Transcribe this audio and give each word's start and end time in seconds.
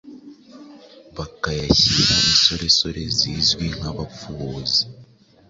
bakayashyira 1.15 2.13
isoresore 2.33 3.01
zizwi 3.17 3.65
nk’abapfubuzi. 3.77 4.83